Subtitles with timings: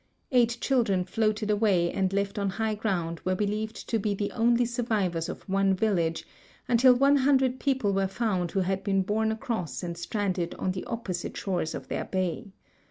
[0.31, 4.65] Eight children floated away and left on high gi'ound were believed to be the only
[4.65, 6.25] survivors of one village,
[6.67, 10.85] until one hundred people were found who had been borne across and stranded on the
[10.85, 12.47] opposite shores of their bay.